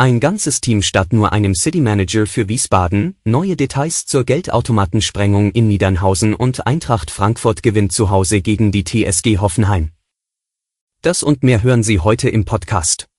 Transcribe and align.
Ein 0.00 0.18
ganzes 0.18 0.62
Team 0.62 0.80
statt 0.80 1.12
nur 1.12 1.34
einem 1.34 1.54
City 1.54 1.82
Manager 1.82 2.26
für 2.26 2.48
Wiesbaden, 2.48 3.16
neue 3.24 3.54
Details 3.54 4.06
zur 4.06 4.24
Geldautomatensprengung 4.24 5.50
in 5.50 5.68
Niedernhausen 5.68 6.32
und 6.32 6.66
Eintracht 6.66 7.10
Frankfurt 7.10 7.62
gewinnt 7.62 7.92
zu 7.92 8.08
Hause 8.08 8.40
gegen 8.40 8.72
die 8.72 8.82
TSG 8.82 9.36
Hoffenheim. 9.40 9.90
Das 11.02 11.22
und 11.22 11.42
mehr 11.42 11.62
hören 11.62 11.82
Sie 11.82 12.00
heute 12.00 12.30
im 12.30 12.46
Podcast. 12.46 13.09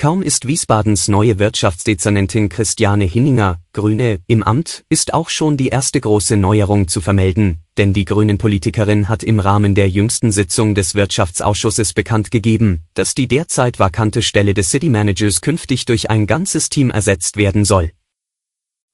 Kaum 0.00 0.22
ist 0.22 0.46
Wiesbadens 0.46 1.08
neue 1.08 1.38
Wirtschaftsdezernentin 1.38 2.48
Christiane 2.48 3.04
Hinninger, 3.04 3.60
Grüne, 3.74 4.20
im 4.28 4.42
Amt, 4.42 4.82
ist 4.88 5.12
auch 5.12 5.28
schon 5.28 5.58
die 5.58 5.68
erste 5.68 6.00
große 6.00 6.38
Neuerung 6.38 6.88
zu 6.88 7.02
vermelden, 7.02 7.58
denn 7.76 7.92
die 7.92 8.06
Grünen-Politikerin 8.06 9.10
hat 9.10 9.22
im 9.22 9.40
Rahmen 9.40 9.74
der 9.74 9.90
jüngsten 9.90 10.32
Sitzung 10.32 10.74
des 10.74 10.94
Wirtschaftsausschusses 10.94 11.92
bekannt 11.92 12.30
gegeben, 12.30 12.84
dass 12.94 13.14
die 13.14 13.28
derzeit 13.28 13.78
vakante 13.78 14.22
Stelle 14.22 14.54
des 14.54 14.70
City 14.70 14.88
Managers 14.88 15.42
künftig 15.42 15.84
durch 15.84 16.08
ein 16.08 16.26
ganzes 16.26 16.70
Team 16.70 16.88
ersetzt 16.88 17.36
werden 17.36 17.66
soll. 17.66 17.90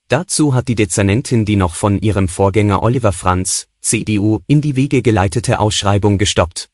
Dazu 0.09 0.55
hat 0.55 0.67
die 0.67 0.75
Dezernentin 0.75 1.45
die 1.45 1.55
noch 1.55 1.77
von 1.77 2.01
ihrem 2.01 2.27
Vorgänger 2.27 2.83
Oliver 2.83 3.13
Franz, 3.13 3.69
CDU, 3.81 4.41
in 4.49 4.61
die 4.61 4.75
Wege 4.75 5.03
geleitete 5.03 5.61
Ausschreibung 5.61 6.19
gestoppt. 6.19 6.69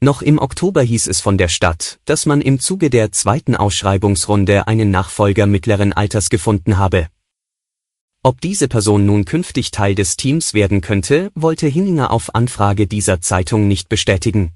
Noch 0.00 0.20
im 0.20 0.38
Oktober 0.38 0.82
hieß 0.82 1.06
es 1.06 1.22
von 1.22 1.38
der 1.38 1.48
Stadt, 1.48 1.98
dass 2.04 2.26
man 2.26 2.42
im 2.42 2.60
Zuge 2.60 2.90
der 2.90 3.12
zweiten 3.12 3.56
Ausschreibungsrunde 3.56 4.66
einen 4.66 4.90
Nachfolger 4.90 5.46
mittleren 5.46 5.94
Alters 5.94 6.28
gefunden 6.28 6.76
habe. 6.76 7.08
Ob 8.22 8.40
diese 8.42 8.68
Person 8.68 9.06
nun 9.06 9.24
künftig 9.24 9.70
Teil 9.70 9.94
des 9.94 10.16
Teams 10.16 10.52
werden 10.52 10.82
könnte, 10.82 11.30
wollte 11.34 11.66
Hinninger 11.66 12.10
auf 12.10 12.34
Anfrage 12.34 12.86
dieser 12.86 13.22
Zeitung 13.22 13.68
nicht 13.68 13.88
bestätigen. 13.88 14.52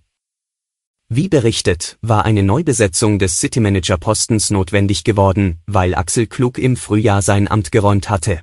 Wie 1.08 1.28
berichtet, 1.28 1.96
war 2.02 2.24
eine 2.24 2.42
Neubesetzung 2.42 3.18
des 3.18 3.40
Citymanager-Postens 3.40 4.50
notwendig 4.50 5.04
geworden, 5.04 5.60
weil 5.66 5.94
Axel 5.94 6.26
Klug 6.26 6.58
im 6.58 6.76
Frühjahr 6.76 7.22
sein 7.22 7.48
Amt 7.48 7.72
geräumt 7.72 8.10
hatte. 8.10 8.42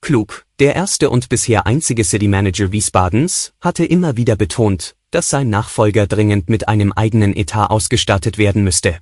Klug, 0.00 0.46
der 0.58 0.76
erste 0.76 1.10
und 1.10 1.28
bisher 1.28 1.66
einzige 1.66 2.04
City 2.04 2.28
Manager 2.28 2.72
Wiesbadens, 2.72 3.54
hatte 3.60 3.84
immer 3.84 4.16
wieder 4.16 4.36
betont, 4.36 4.94
dass 5.10 5.30
sein 5.30 5.50
Nachfolger 5.50 6.06
dringend 6.06 6.48
mit 6.48 6.68
einem 6.68 6.92
eigenen 6.92 7.34
Etat 7.34 7.66
ausgestattet 7.66 8.38
werden 8.38 8.62
müsste. 8.64 8.98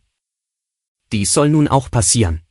Dies 1.12 1.32
soll 1.32 1.48
nun 1.48 1.68
auch 1.68 1.90
passieren. 1.90 2.42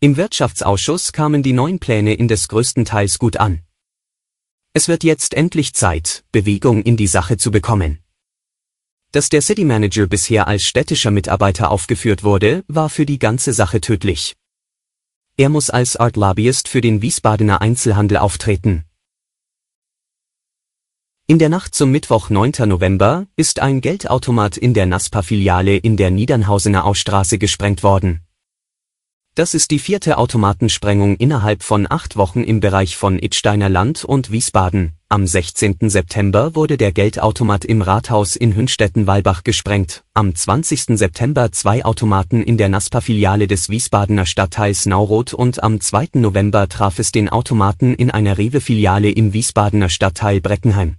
Im 0.00 0.16
Wirtschaftsausschuss 0.16 1.12
kamen 1.12 1.42
die 1.42 1.52
neuen 1.52 1.78
Pläne 1.78 2.14
indes 2.14 2.48
größtenteils 2.48 3.18
gut 3.18 3.36
an. 3.36 3.62
Es 4.72 4.88
wird 4.88 5.04
jetzt 5.04 5.34
endlich 5.34 5.72
Zeit, 5.72 6.24
Bewegung 6.32 6.82
in 6.82 6.96
die 6.96 7.06
Sache 7.06 7.36
zu 7.36 7.50
bekommen. 7.50 8.00
Dass 9.12 9.28
der 9.28 9.40
City 9.40 9.64
Manager 9.64 10.08
bisher 10.08 10.48
als 10.48 10.64
städtischer 10.64 11.12
Mitarbeiter 11.12 11.70
aufgeführt 11.70 12.24
wurde, 12.24 12.64
war 12.66 12.90
für 12.90 13.06
die 13.06 13.20
ganze 13.20 13.52
Sache 13.52 13.80
tödlich. 13.80 14.34
Er 15.36 15.48
muss 15.48 15.70
als 15.70 15.96
Art 15.96 16.16
Lobbyist 16.16 16.68
für 16.68 16.80
den 16.80 17.00
Wiesbadener 17.00 17.60
Einzelhandel 17.60 18.18
auftreten, 18.18 18.84
in 21.26 21.38
der 21.38 21.48
Nacht 21.48 21.74
zum 21.74 21.90
Mittwoch 21.90 22.28
9. 22.28 22.52
November 22.66 23.26
ist 23.34 23.60
ein 23.60 23.80
Geldautomat 23.80 24.58
in 24.58 24.74
der 24.74 24.84
NASPA-Filiale 24.84 25.74
in 25.74 25.96
der 25.96 26.10
Niedernhausener 26.10 26.84
Ausstraße 26.84 27.38
gesprengt 27.38 27.82
worden. 27.82 28.20
Das 29.34 29.54
ist 29.54 29.70
die 29.70 29.78
vierte 29.78 30.18
Automatensprengung 30.18 31.16
innerhalb 31.16 31.62
von 31.62 31.86
acht 31.90 32.18
Wochen 32.18 32.44
im 32.44 32.60
Bereich 32.60 32.98
von 32.98 33.18
Idsteiner 33.18 33.70
Land 33.70 34.04
und 34.04 34.32
Wiesbaden. 34.32 34.92
Am 35.08 35.26
16. 35.26 35.88
September 35.88 36.54
wurde 36.54 36.76
der 36.76 36.92
Geldautomat 36.92 37.64
im 37.64 37.80
Rathaus 37.80 38.36
in 38.36 38.54
Hünstetten-Walbach 38.54 39.44
gesprengt, 39.44 40.04
am 40.12 40.34
20. 40.34 40.98
September 40.98 41.50
zwei 41.52 41.86
Automaten 41.86 42.42
in 42.42 42.58
der 42.58 42.68
NASPA-Filiale 42.68 43.46
des 43.46 43.70
Wiesbadener 43.70 44.26
Stadtteils 44.26 44.84
Nauroth 44.84 45.32
und 45.32 45.62
am 45.62 45.80
2. 45.80 46.10
November 46.16 46.68
traf 46.68 46.98
es 46.98 47.12
den 47.12 47.30
Automaten 47.30 47.94
in 47.94 48.10
einer 48.10 48.36
Rewe-Filiale 48.36 49.10
im 49.10 49.32
Wiesbadener 49.32 49.88
Stadtteil 49.88 50.42
Breckenheim. 50.42 50.98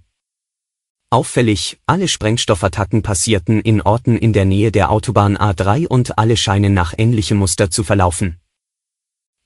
Auffällig, 1.08 1.78
alle 1.86 2.08
Sprengstoffattacken 2.08 3.02
passierten 3.02 3.60
in 3.60 3.80
Orten 3.80 4.16
in 4.16 4.32
der 4.32 4.44
Nähe 4.44 4.72
der 4.72 4.90
Autobahn 4.90 5.36
A3 5.36 5.86
und 5.86 6.18
alle 6.18 6.36
scheinen 6.36 6.74
nach 6.74 6.94
ähnlichem 6.98 7.38
Muster 7.38 7.70
zu 7.70 7.84
verlaufen. 7.84 8.40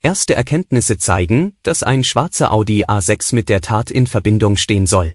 Erste 0.02 0.34
Erkenntnisse 0.34 0.96
zeigen, 0.96 1.58
dass 1.62 1.82
ein 1.82 2.02
schwarzer 2.02 2.50
Audi 2.52 2.86
A6 2.86 3.34
mit 3.34 3.50
der 3.50 3.60
Tat 3.60 3.90
in 3.90 4.06
Verbindung 4.06 4.56
stehen 4.56 4.86
soll. 4.86 5.12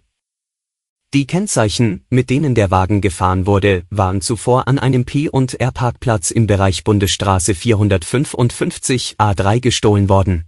Die 1.15 1.25
Kennzeichen, 1.25 2.05
mit 2.09 2.29
denen 2.29 2.53
der 2.53 2.69
Wagen 2.69 3.01
gefahren 3.01 3.47
wurde, 3.47 3.83
waren 3.89 4.21
zuvor 4.21 4.67
an 4.67 4.77
einem 4.77 5.05
P- 5.05 5.29
und 5.29 5.59
R-Parkplatz 5.59 6.29
im 6.29 6.45
Bereich 6.45 6.83
Bundesstraße 6.83 7.55
455 7.55 9.15
A3 9.17 9.61
gestohlen 9.61 10.09
worden 10.09 10.45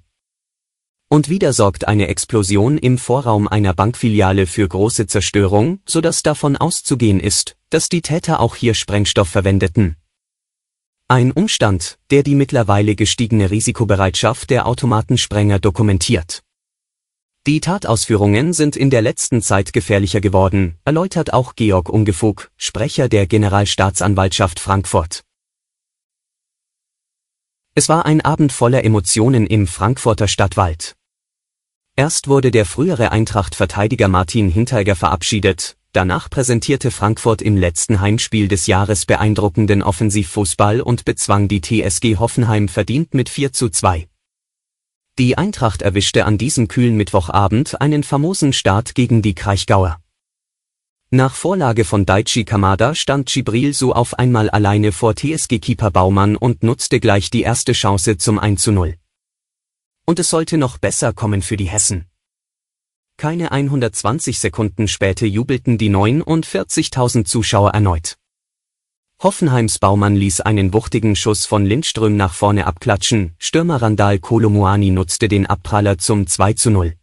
und 1.09 1.29
wieder 1.29 1.53
sorgt 1.53 1.87
eine 1.87 2.07
Explosion 2.07 2.77
im 2.77 2.97
Vorraum 2.97 3.47
einer 3.47 3.73
Bankfiliale 3.73 4.47
für 4.47 4.67
große 4.67 5.07
Zerstörung, 5.07 5.79
so 5.85 6.01
dass 6.01 6.23
davon 6.23 6.57
auszugehen 6.57 7.19
ist, 7.19 7.55
dass 7.69 7.89
die 7.89 8.01
Täter 8.01 8.39
auch 8.39 8.55
hier 8.55 8.73
Sprengstoff 8.73 9.29
verwendeten. 9.29 9.95
Ein 11.07 11.31
Umstand, 11.31 11.99
der 12.11 12.23
die 12.23 12.35
mittlerweile 12.35 12.95
gestiegene 12.95 13.49
Risikobereitschaft 13.49 14.49
der 14.49 14.67
Automatensprenger 14.67 15.59
dokumentiert. 15.59 16.43
Die 17.47 17.61
Tatausführungen 17.61 18.51
sind 18.51 18.75
in 18.75 18.89
der 18.89 19.01
letzten 19.01 19.41
Zeit 19.41 19.71
gefährlicher 19.71 20.19
geworden, 20.19 20.75
erläutert 20.83 21.31
auch 21.31 21.55
Georg 21.55 21.87
Ungefug, 21.87 22.51
Sprecher 22.57 23.07
der 23.07 23.25
Generalstaatsanwaltschaft 23.25 24.59
Frankfurt. 24.59 25.23
Es 27.77 27.89
war 27.89 28.07
ein 28.07 28.21
Abend 28.21 28.51
voller 28.51 28.83
Emotionen 28.83 29.45
im 29.45 29.67
Frankfurter 29.67 30.27
Stadtwald. 30.27 30.95
Erst 31.95 32.27
wurde 32.27 32.49
der 32.49 32.65
frühere 32.65 33.11
Eintracht-Verteidiger 33.11 34.07
Martin 34.07 34.49
Hinteregger 34.49 34.95
verabschiedet, 34.95 35.77
danach 35.93 36.27
präsentierte 36.31 36.89
Frankfurt 36.89 37.43
im 37.43 37.55
letzten 37.55 38.01
Heimspiel 38.01 38.47
des 38.47 38.65
Jahres 38.65 39.05
beeindruckenden 39.05 39.83
Offensivfußball 39.83 40.81
und 40.81 41.05
bezwang 41.05 41.47
die 41.47 41.61
TSG 41.61 42.17
Hoffenheim 42.17 42.67
verdient 42.67 43.13
mit 43.13 43.29
4 43.29 43.53
zu 43.53 43.69
2. 43.69 44.07
Die 45.19 45.37
Eintracht 45.37 45.83
erwischte 45.83 46.25
an 46.25 46.39
diesem 46.39 46.67
kühlen 46.67 46.97
Mittwochabend 46.97 47.79
einen 47.79 48.01
famosen 48.01 48.53
Start 48.53 48.95
gegen 48.95 49.21
die 49.21 49.35
Kraichgauer. 49.35 49.99
Nach 51.09 51.33
Vorlage 51.33 51.85
von 51.85 52.05
Daichi 52.05 52.43
Kamada 52.43 52.93
stand 52.93 53.29
Gibril 53.29 53.73
so 53.73 53.93
auf 53.93 54.19
einmal 54.19 54.49
alleine 54.49 54.91
vor 54.91 55.13
TSG-Keeper 55.15 55.89
Baumann 55.89 56.35
und 56.35 56.63
nutzte 56.63 56.99
gleich 56.99 57.29
die 57.29 57.43
erste 57.43 57.71
Chance 57.71 58.17
zum 58.17 58.37
1 58.37 58.61
zu 58.61 58.73
0. 58.73 58.97
Und 60.05 60.19
es 60.19 60.29
sollte 60.29 60.57
noch 60.57 60.77
besser 60.77 61.13
kommen 61.13 61.41
für 61.41 61.55
die 61.55 61.69
Hessen. 61.69 62.07
Keine 63.15 63.53
120 63.53 64.37
Sekunden 64.37 64.89
später 64.89 65.25
jubelten 65.25 65.77
die 65.77 65.89
49.000 65.89 67.23
Zuschauer 67.23 67.69
erneut. 67.71 68.17
Hoffenheims 69.23 69.79
Baumann 69.79 70.17
ließ 70.17 70.41
einen 70.41 70.73
wuchtigen 70.73 71.15
Schuss 71.15 71.45
von 71.45 71.65
Lindström 71.65 72.17
nach 72.17 72.33
vorne 72.33 72.67
abklatschen, 72.67 73.33
Stürmer 73.39 73.81
Randall 73.81 74.19
Kolomuani 74.19 74.91
nutzte 74.91 75.29
den 75.29 75.45
Abpraller 75.45 75.97
zum 75.99 76.27
2 76.27 76.51
zu 76.51 76.69
0. 76.69 76.95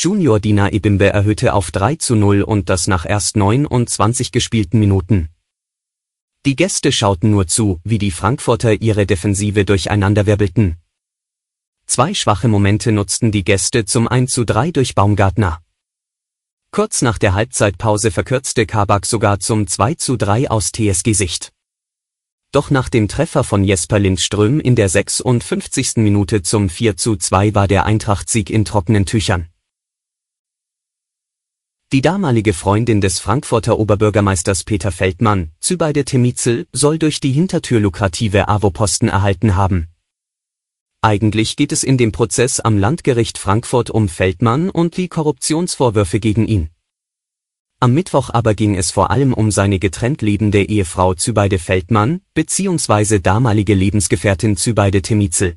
Junior 0.00 0.38
Dina 0.38 0.70
Ebimbe 0.70 1.08
erhöhte 1.08 1.54
auf 1.54 1.72
3 1.72 1.96
zu 1.96 2.14
0 2.14 2.42
und 2.42 2.68
das 2.68 2.86
nach 2.86 3.04
erst 3.04 3.36
29 3.36 4.30
gespielten 4.30 4.78
Minuten. 4.78 5.28
Die 6.46 6.54
Gäste 6.54 6.92
schauten 6.92 7.32
nur 7.32 7.48
zu, 7.48 7.80
wie 7.82 7.98
die 7.98 8.12
Frankfurter 8.12 8.80
ihre 8.80 9.06
Defensive 9.06 9.64
durcheinanderwirbelten. 9.64 10.76
Zwei 11.86 12.14
schwache 12.14 12.46
Momente 12.46 12.92
nutzten 12.92 13.32
die 13.32 13.42
Gäste 13.42 13.86
zum 13.86 14.06
1 14.06 14.30
zu 14.30 14.44
3 14.44 14.70
durch 14.70 14.94
Baumgartner. 14.94 15.60
Kurz 16.70 17.02
nach 17.02 17.18
der 17.18 17.34
Halbzeitpause 17.34 18.12
verkürzte 18.12 18.66
Kabak 18.66 19.04
sogar 19.04 19.40
zum 19.40 19.66
2 19.66 19.94
zu 19.94 20.16
3 20.16 20.48
aus 20.48 20.70
TSG-Sicht. 20.70 21.50
Doch 22.52 22.70
nach 22.70 22.88
dem 22.88 23.08
Treffer 23.08 23.42
von 23.42 23.64
Jesper 23.64 23.98
Lindström 23.98 24.60
in 24.60 24.76
der 24.76 24.90
56. 24.90 25.96
Minute 25.96 26.42
zum 26.42 26.68
4 26.68 26.96
zu 26.96 27.16
2 27.16 27.56
war 27.56 27.66
der 27.66 27.84
Eintracht-Sieg 27.84 28.48
in 28.48 28.64
trockenen 28.64 29.04
Tüchern. 29.04 29.48
Die 31.90 32.02
damalige 32.02 32.52
Freundin 32.52 33.00
des 33.00 33.18
Frankfurter 33.18 33.78
Oberbürgermeisters 33.78 34.64
Peter 34.64 34.92
Feldmann, 34.92 35.52
Zübeide 35.58 36.04
Temizel, 36.04 36.66
soll 36.70 36.98
durch 36.98 37.18
die 37.18 37.32
Hintertür 37.32 37.80
lukrative 37.80 38.46
AWO-Posten 38.46 39.08
erhalten 39.08 39.56
haben. 39.56 39.88
Eigentlich 41.00 41.56
geht 41.56 41.72
es 41.72 41.84
in 41.84 41.96
dem 41.96 42.12
Prozess 42.12 42.60
am 42.60 42.76
Landgericht 42.76 43.38
Frankfurt 43.38 43.88
um 43.88 44.10
Feldmann 44.10 44.68
und 44.68 44.98
die 44.98 45.08
Korruptionsvorwürfe 45.08 46.20
gegen 46.20 46.46
ihn. 46.46 46.68
Am 47.80 47.94
Mittwoch 47.94 48.28
aber 48.28 48.52
ging 48.52 48.76
es 48.76 48.90
vor 48.90 49.10
allem 49.10 49.32
um 49.32 49.50
seine 49.50 49.78
getrennt 49.78 50.20
lebende 50.20 50.64
Ehefrau 50.64 51.14
Zübeide 51.14 51.58
Feldmann 51.58 52.20
bzw. 52.34 53.18
damalige 53.18 53.72
Lebensgefährtin 53.72 54.58
Zübeide 54.58 55.00
Temizel. 55.00 55.56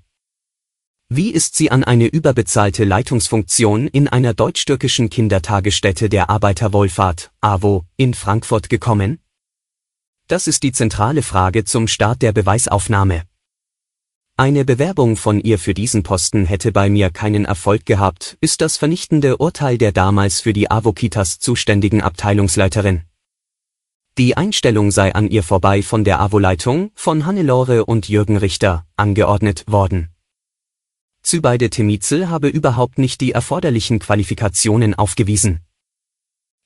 Wie 1.13 1.31
ist 1.31 1.55
sie 1.55 1.69
an 1.71 1.83
eine 1.83 2.05
überbezahlte 2.07 2.85
Leitungsfunktion 2.85 3.87
in 3.87 4.07
einer 4.07 4.33
deutsch-türkischen 4.33 5.09
Kindertagesstätte 5.09 6.07
der 6.07 6.29
Arbeiterwohlfahrt, 6.29 7.33
AWO, 7.41 7.83
in 7.97 8.13
Frankfurt 8.13 8.69
gekommen? 8.69 9.19
Das 10.29 10.47
ist 10.47 10.63
die 10.63 10.71
zentrale 10.71 11.21
Frage 11.21 11.65
zum 11.65 11.89
Start 11.89 12.21
der 12.21 12.31
Beweisaufnahme. 12.31 13.23
Eine 14.37 14.63
Bewerbung 14.63 15.17
von 15.17 15.41
ihr 15.41 15.59
für 15.59 15.73
diesen 15.73 16.03
Posten 16.03 16.45
hätte 16.45 16.71
bei 16.71 16.89
mir 16.89 17.09
keinen 17.09 17.43
Erfolg 17.43 17.85
gehabt, 17.85 18.37
ist 18.39 18.61
das 18.61 18.77
vernichtende 18.77 19.35
Urteil 19.35 19.77
der 19.77 19.91
damals 19.91 20.39
für 20.39 20.53
die 20.53 20.71
AWO-Kitas 20.71 21.39
zuständigen 21.39 22.01
Abteilungsleiterin. 22.01 23.01
Die 24.17 24.37
Einstellung 24.37 24.91
sei 24.91 25.13
an 25.13 25.29
ihr 25.29 25.43
vorbei 25.43 25.83
von 25.83 26.05
der 26.05 26.21
AWO-Leitung, 26.21 26.91
von 26.95 27.25
Hannelore 27.25 27.83
und 27.83 28.07
Jürgen 28.07 28.37
Richter, 28.37 28.85
angeordnet 28.95 29.65
worden. 29.67 30.07
Zübeide 31.23 31.69
Temizel 31.69 32.29
habe 32.29 32.47
überhaupt 32.47 32.97
nicht 32.97 33.21
die 33.21 33.31
erforderlichen 33.31 33.99
Qualifikationen 33.99 34.95
aufgewiesen. 34.95 35.61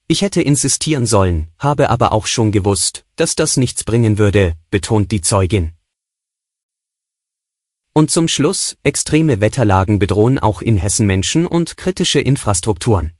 Ich 0.07 0.21
hätte 0.21 0.41
insistieren 0.41 1.05
sollen, 1.05 1.47
habe 1.57 1.89
aber 1.89 2.11
auch 2.11 2.27
schon 2.27 2.51
gewusst, 2.51 3.05
dass 3.15 3.35
das 3.35 3.57
nichts 3.57 3.83
bringen 3.83 4.17
würde, 4.17 4.55
betont 4.69 5.11
die 5.11 5.21
Zeugin. 5.21 5.71
Und 7.93 8.11
zum 8.11 8.27
Schluss, 8.27 8.77
extreme 8.83 9.41
Wetterlagen 9.41 9.99
bedrohen 9.99 10.37
auch 10.37 10.61
in 10.61 10.77
Hessen 10.77 11.07
Menschen 11.07 11.47
und 11.47 11.77
kritische 11.77 12.19
Infrastrukturen. 12.19 13.13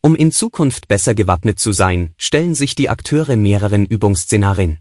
Um 0.00 0.14
in 0.14 0.32
Zukunft 0.32 0.86
besser 0.86 1.14
gewappnet 1.14 1.58
zu 1.58 1.72
sein, 1.72 2.14
stellen 2.16 2.54
sich 2.54 2.74
die 2.74 2.88
Akteure 2.88 3.36
mehreren 3.36 3.84
Übungsszenarien. 3.84 4.78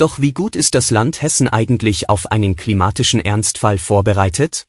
Doch 0.00 0.18
wie 0.18 0.32
gut 0.32 0.56
ist 0.56 0.74
das 0.74 0.90
Land 0.90 1.20
Hessen 1.20 1.46
eigentlich 1.46 2.08
auf 2.08 2.32
einen 2.32 2.56
klimatischen 2.56 3.20
Ernstfall 3.20 3.76
vorbereitet? 3.76 4.64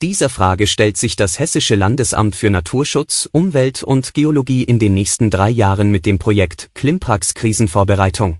Dieser 0.00 0.30
Frage 0.30 0.66
stellt 0.66 0.96
sich 0.96 1.16
das 1.16 1.38
Hessische 1.38 1.74
Landesamt 1.74 2.34
für 2.34 2.48
Naturschutz, 2.48 3.28
Umwelt 3.30 3.82
und 3.82 4.14
Geologie 4.14 4.62
in 4.62 4.78
den 4.78 4.94
nächsten 4.94 5.28
drei 5.28 5.50
Jahren 5.50 5.90
mit 5.90 6.06
dem 6.06 6.18
Projekt 6.18 6.70
Klimprax 6.72 7.34
Krisenvorbereitung. 7.34 8.38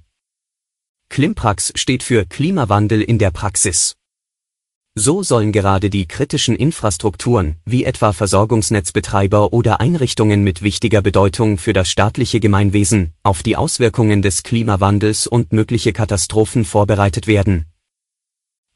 Klimprax 1.10 1.74
steht 1.74 2.02
für 2.02 2.24
Klimawandel 2.24 3.02
in 3.02 3.18
der 3.18 3.30
Praxis. 3.30 3.92
So 4.94 5.22
sollen 5.22 5.52
gerade 5.52 5.88
die 5.88 6.06
kritischen 6.06 6.54
Infrastrukturen, 6.54 7.56
wie 7.64 7.84
etwa 7.84 8.12
Versorgungsnetzbetreiber 8.12 9.54
oder 9.54 9.80
Einrichtungen 9.80 10.44
mit 10.44 10.60
wichtiger 10.60 11.00
Bedeutung 11.00 11.56
für 11.56 11.72
das 11.72 11.88
staatliche 11.88 12.40
Gemeinwesen, 12.40 13.14
auf 13.22 13.42
die 13.42 13.56
Auswirkungen 13.56 14.20
des 14.20 14.42
Klimawandels 14.42 15.26
und 15.26 15.54
mögliche 15.54 15.94
Katastrophen 15.94 16.66
vorbereitet 16.66 17.26
werden. 17.26 17.64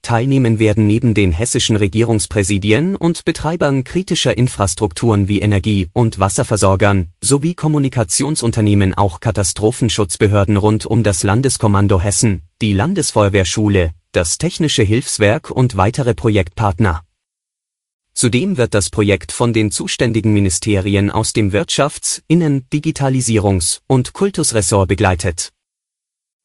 Teilnehmen 0.00 0.58
werden 0.58 0.86
neben 0.86 1.12
den 1.12 1.32
hessischen 1.32 1.76
Regierungspräsidien 1.76 2.96
und 2.96 3.26
Betreibern 3.26 3.84
kritischer 3.84 4.38
Infrastrukturen 4.38 5.28
wie 5.28 5.40
Energie- 5.40 5.88
und 5.92 6.18
Wasserversorgern 6.18 7.08
sowie 7.20 7.54
Kommunikationsunternehmen 7.54 8.94
auch 8.94 9.20
Katastrophenschutzbehörden 9.20 10.56
rund 10.56 10.86
um 10.86 11.02
das 11.02 11.24
Landeskommando 11.24 12.00
Hessen, 12.00 12.40
die 12.62 12.72
Landesfeuerwehrschule, 12.72 13.90
das 14.16 14.38
Technische 14.38 14.82
Hilfswerk 14.82 15.50
und 15.50 15.76
weitere 15.76 16.14
Projektpartner. 16.14 17.02
Zudem 18.14 18.56
wird 18.56 18.72
das 18.72 18.88
Projekt 18.88 19.30
von 19.30 19.52
den 19.52 19.70
zuständigen 19.70 20.32
Ministerien 20.32 21.10
aus 21.10 21.34
dem 21.34 21.52
Wirtschafts-, 21.52 22.22
Innen-, 22.26 22.64
Digitalisierungs- 22.72 23.80
und 23.86 24.14
Kultusressort 24.14 24.88
begleitet. 24.88 25.52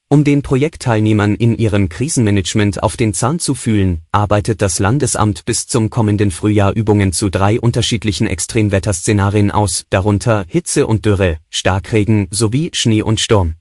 Um 0.09 0.25
den 0.25 0.41
Projektteilnehmern 0.41 1.35
in 1.35 1.57
ihrem 1.57 1.87
Krisenmanagement 1.87 2.83
auf 2.83 2.97
den 2.97 3.13
Zahn 3.13 3.39
zu 3.39 3.55
fühlen, 3.55 4.01
arbeitet 4.11 4.61
das 4.61 4.79
Landesamt 4.79 5.45
bis 5.45 5.67
zum 5.67 5.89
kommenden 5.89 6.31
Frühjahr 6.31 6.73
Übungen 6.73 7.13
zu 7.13 7.29
drei 7.29 7.57
unterschiedlichen 7.57 8.27
Extremwetterszenarien 8.27 9.49
aus, 9.49 9.85
darunter 9.89 10.43
Hitze 10.49 10.87
und 10.87 11.05
Dürre, 11.05 11.37
Starkregen 11.49 12.27
sowie 12.31 12.71
Schnee 12.73 13.01
und 13.01 13.21
Sturm. 13.21 13.55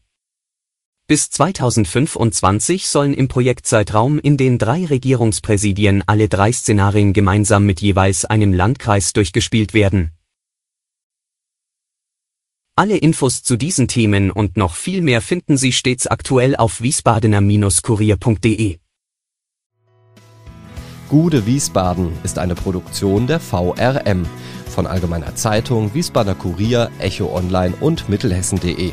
Bis 1.11 1.29
2025 1.31 2.87
sollen 2.87 3.15
im 3.15 3.27
Projektzeitraum 3.27 4.21
in 4.21 4.37
den 4.37 4.59
drei 4.59 4.87
Regierungspräsidien 4.87 6.05
alle 6.07 6.29
drei 6.29 6.53
Szenarien 6.53 7.13
gemeinsam 7.13 7.67
mit 7.67 7.81
jeweils 7.81 8.25
einem 8.25 8.53
Landkreis 8.53 9.13
durchgespielt 9.13 9.75
werden. 9.75 10.13
Alle 12.77 12.97
Infos 12.97 13.43
zu 13.43 13.57
diesen 13.57 13.89
Themen 13.89 14.31
und 14.31 14.57
noch 14.57 14.77
viel 14.77 15.03
mehr 15.03 15.21
finden 15.21 15.57
Sie 15.57 15.73
stets 15.73 16.07
aktuell 16.07 16.55
auf 16.55 16.81
wiesbadener-kurier.de. 16.81 18.79
Gude 21.09 21.45
Wiesbaden 21.45 22.13
ist 22.23 22.39
eine 22.39 22.55
Produktion 22.55 23.27
der 23.27 23.41
VRM 23.41 24.27
von 24.69 24.87
Allgemeiner 24.87 25.35
Zeitung, 25.35 25.93
Wiesbadener 25.93 26.37
Kurier, 26.37 26.89
Echo 27.01 27.35
Online 27.35 27.75
und 27.81 28.09
Mittelhessen.de. 28.09 28.93